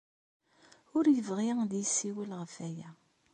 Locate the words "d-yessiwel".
1.71-2.29